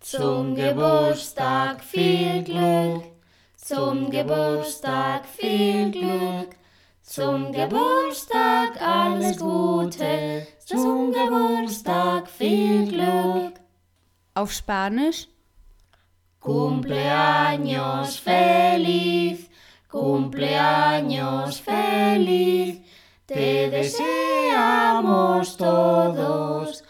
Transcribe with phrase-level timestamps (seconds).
[0.00, 3.04] zum Geburtstag viel Glück,
[3.56, 6.56] zum Geburtstag viel Glück,
[7.02, 13.60] zum Geburtstag alles Gute, zum Geburtstag viel Glück.
[14.34, 15.28] Auf Spanisch?
[16.40, 19.50] Cumpleaños feliz,
[19.90, 22.80] cumpleaños feliz,
[23.26, 26.82] te deseamos todos,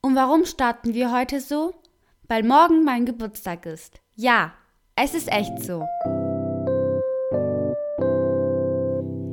[0.00, 1.74] Und warum starten wir heute so?
[2.28, 4.00] Weil morgen mein Geburtstag ist.
[4.16, 4.52] Ja,
[4.96, 5.84] es ist echt so.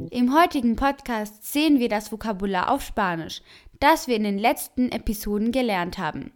[0.09, 3.41] Im heutigen Podcast sehen wir das Vokabular auf Spanisch,
[3.80, 6.31] das wir in den letzten Episoden gelernt haben.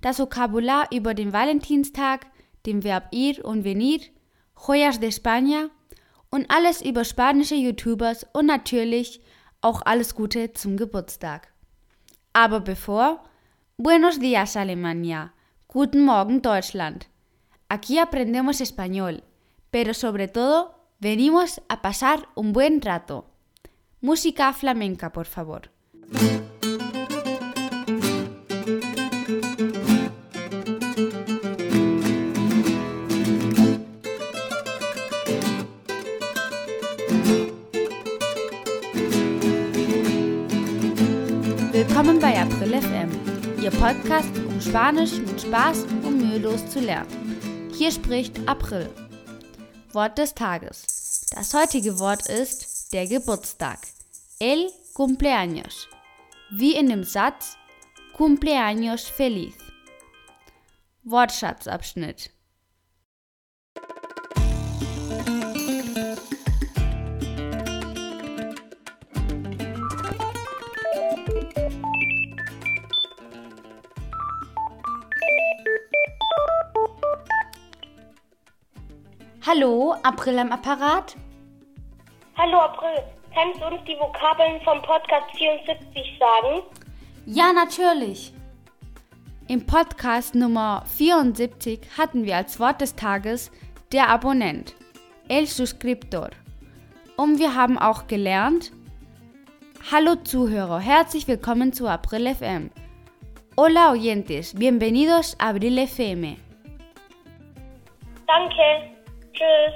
[0.00, 2.26] Das Vokabular über den Valentinstag,
[2.66, 4.00] dem Verb ir und venir,
[4.66, 5.70] Joyas de España
[6.30, 9.20] und alles über spanische YouTubers und natürlich
[9.60, 11.52] auch alles Gute zum Geburtstag.
[12.32, 13.22] Aber bevor,
[13.78, 15.34] Buenos días Alemania,
[15.68, 17.08] Guten Morgen Deutschland.
[17.68, 19.22] Aquí aprendemos español,
[19.70, 23.26] pero sobre todo venimos a pasar un buen rato.
[24.00, 25.70] Música flamenca, por favor.
[41.96, 43.10] Willkommen bei April FM,
[43.62, 47.70] Ihr Podcast, um Spanisch mit Spaß und mühelos zu lernen.
[47.74, 48.90] Hier spricht April.
[49.92, 51.26] Wort des Tages.
[51.30, 53.78] Das heutige Wort ist der Geburtstag.
[54.38, 55.88] El cumpleaños.
[56.50, 57.56] Wie in dem Satz
[58.14, 59.54] Cumpleaños feliz.
[61.04, 62.30] Wortschatzabschnitt.
[79.48, 81.14] Hallo, April am Apparat?
[82.36, 83.00] Hallo April,
[83.32, 86.62] kannst du uns die Vokabeln vom Podcast 74 sagen?
[87.26, 88.32] Ja, natürlich.
[89.46, 93.52] Im Podcast Nummer 74 hatten wir als Wort des Tages
[93.92, 94.74] der Abonnent,
[95.28, 96.30] el Suscriptor.
[97.16, 98.72] Und wir haben auch gelernt,
[99.92, 102.72] Hallo Zuhörer, herzlich willkommen zu April FM.
[103.56, 106.36] Hola oyentes, bienvenidos a Abril FM.
[108.26, 108.95] Danke.
[109.36, 109.74] Tschüss.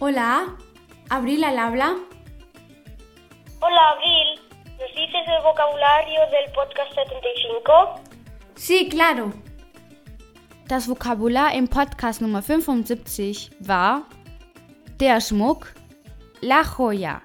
[0.00, 0.56] Hola,
[1.08, 1.94] Abril al habla.
[3.60, 4.40] Hola Abril,
[4.78, 8.00] ¿nos dices el vocabulario del podcast 75?
[8.56, 9.32] Sí, claro.
[10.68, 14.02] Das Vokabular im Podcast Nummer 75 war
[14.98, 15.72] der Schmuck,
[16.40, 17.22] la joya.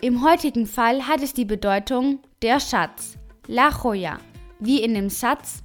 [0.00, 3.16] Im heutigen Fall hat es die Bedeutung der Schatz,
[3.46, 4.18] la joya,
[4.60, 5.62] wie in dem Satz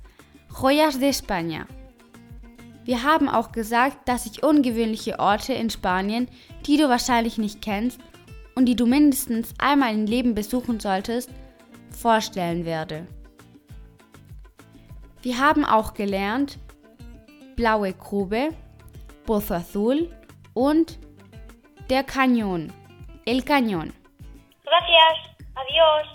[0.62, 1.66] Joyas de España.
[2.86, 6.28] Wir haben auch gesagt, dass ich ungewöhnliche Orte in Spanien,
[6.66, 8.00] die du wahrscheinlich nicht kennst
[8.56, 11.30] und die du mindestens einmal im Leben besuchen solltest,
[11.92, 13.06] vorstellen werde.
[15.22, 16.58] Wir haben auch gelernt
[17.56, 18.50] Blaue Grube,
[19.26, 20.10] Pozo Azul
[20.54, 20.98] und
[21.90, 22.72] der Cañón,
[23.26, 23.92] el Cañón.
[24.64, 25.16] Gracias.
[25.56, 26.08] Adiós.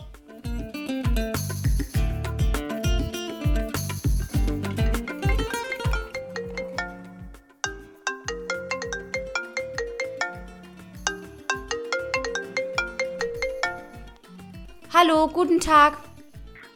[14.92, 15.98] Hallo, guten Tag.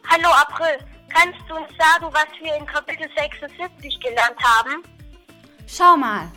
[0.03, 4.83] Hallo April, kannst du uns sagen, was wir in Kapitel 76 gelernt haben?
[5.67, 6.29] Schau mal.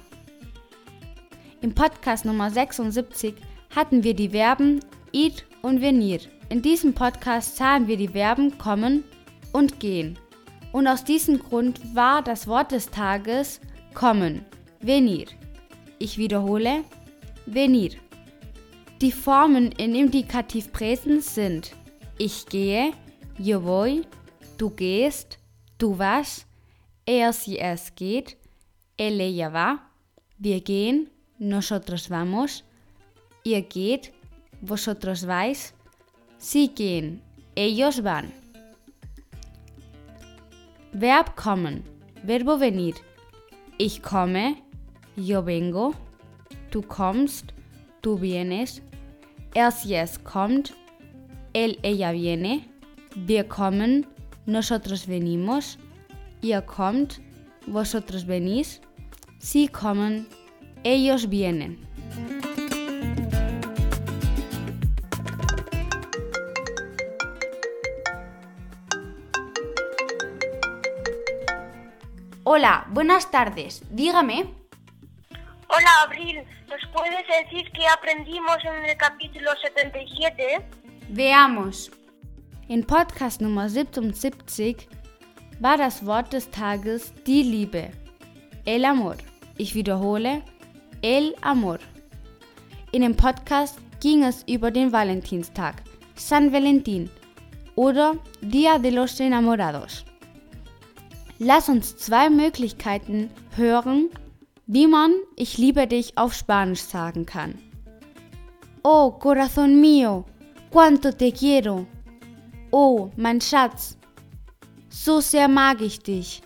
[1.62, 3.34] Im Podcast Nummer 76
[3.74, 4.80] hatten wir die Verben
[5.12, 5.30] ir
[5.62, 6.18] und venir.
[6.48, 9.04] In diesem Podcast sahen wir die Verben kommen
[9.52, 10.18] und gehen.
[10.72, 13.60] Und aus diesem Grund war das Wort des Tages
[13.94, 14.44] kommen,
[14.80, 15.26] venir.
[16.00, 16.82] Ich wiederhole,
[17.46, 17.92] venir.
[19.00, 21.76] Die Formen in Indikativ Präsens sind
[22.18, 22.92] ich gehe,
[23.38, 24.02] yo voy,
[24.58, 25.38] du gehst,
[25.78, 26.44] du vas,
[27.06, 28.36] er sie es geht,
[28.96, 29.78] ella va,
[30.38, 31.08] wir gehen,
[31.42, 32.64] nosotros vamos,
[33.42, 34.12] ihr geht,
[34.60, 35.74] vosotros vais,
[36.38, 37.20] sie gehen,
[37.56, 38.32] ellos van.
[40.92, 41.82] Verb kommen,
[42.22, 42.94] Verbo venir.
[43.76, 44.54] Ich komme,
[45.16, 45.94] yo vengo,
[46.70, 47.52] du kommst,
[48.02, 48.80] du vienes,
[49.54, 50.72] er sie es kommt,
[51.52, 52.60] él ella viene,
[53.16, 54.06] wir kommen,
[54.46, 55.76] nosotros venimos,
[56.40, 57.20] ihr kommt,
[57.66, 58.80] vosotros venís,
[59.40, 60.26] sie kommen,
[60.84, 61.78] ellos vienen.
[72.44, 73.82] Hola, buenas tardes.
[73.90, 74.46] Dígame.
[75.68, 76.42] Hola, Abril.
[76.68, 80.60] ¿Nos puedes decir qué aprendimos en el capítulo 77?
[81.08, 81.90] Veamos.
[82.68, 84.88] In Podcast Nummer 77
[85.60, 87.90] war das Wort des Tages die Liebe.
[88.64, 89.16] El amor.
[89.56, 90.42] Ich wiederhole,
[91.02, 91.78] el amor.
[92.92, 95.82] In dem Podcast ging es über den Valentinstag,
[96.14, 97.10] San Valentin
[97.74, 100.04] oder Dia de los Enamorados.
[101.38, 104.10] Lass uns zwei Möglichkeiten hören,
[104.66, 107.58] wie man Ich liebe dich auf Spanisch sagen kann.
[108.84, 110.24] Oh, corazón mío,
[110.70, 111.86] cuánto te quiero.
[112.70, 113.96] Oh, mein Schatz,
[114.88, 116.42] so sehr mag ich dich.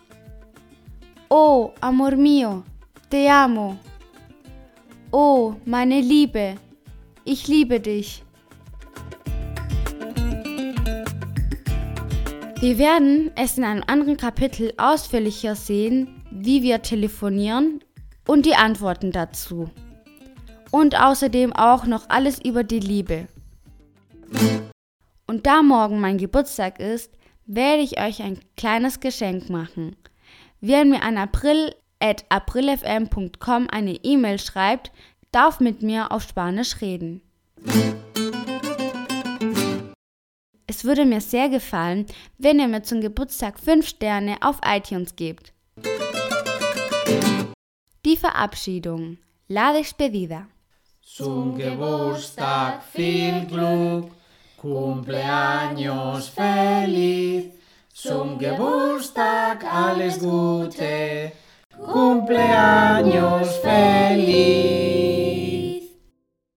[1.28, 2.62] Oh, amor mío,
[3.10, 3.76] te amo.
[5.12, 6.56] Oh, meine Liebe,
[7.24, 8.24] ich liebe dich.
[12.58, 17.84] Wir werden es in einem anderen Kapitel ausführlicher sehen, wie wir telefonieren
[18.26, 19.70] und die Antworten dazu.
[20.72, 23.28] Und außerdem auch noch alles über die Liebe.
[25.28, 27.12] Und da morgen mein Geburtstag ist,
[27.46, 29.94] werde ich euch ein kleines Geschenk machen.
[30.60, 34.93] Wer mir an april at aprilfm.com eine E-Mail schreibt,
[35.32, 37.22] darf mit mir auf Spanisch reden.
[40.66, 42.06] Es würde mir sehr gefallen,
[42.38, 45.52] wenn ihr mir zum Geburtstag 5 Sterne auf iTunes gebt.
[48.04, 49.19] Die Verabschiedung.
[49.49, 50.46] La despedida.
[51.02, 54.10] Zum Geburtstag viel Glück,
[54.60, 57.46] Cumpleaños feliz.
[57.94, 61.32] Zum Geburtstag alles Gute,
[61.96, 64.85] cumpleaños feliz.